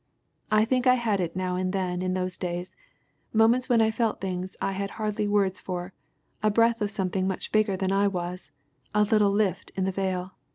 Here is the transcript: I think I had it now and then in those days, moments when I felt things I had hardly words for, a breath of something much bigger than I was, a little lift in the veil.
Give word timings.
I 0.49 0.65
think 0.65 0.87
I 0.87 0.95
had 0.95 1.19
it 1.19 1.35
now 1.35 1.55
and 1.55 1.71
then 1.73 2.01
in 2.01 2.15
those 2.15 2.35
days, 2.35 2.75
moments 3.33 3.69
when 3.69 3.81
I 3.81 3.91
felt 3.91 4.19
things 4.19 4.55
I 4.59 4.71
had 4.71 4.89
hardly 4.97 5.27
words 5.27 5.59
for, 5.59 5.93
a 6.41 6.49
breath 6.49 6.81
of 6.81 6.89
something 6.89 7.27
much 7.27 7.51
bigger 7.51 7.77
than 7.77 7.91
I 7.91 8.07
was, 8.07 8.49
a 8.95 9.03
little 9.03 9.29
lift 9.29 9.69
in 9.75 9.83
the 9.83 9.91
veil. 9.91 10.31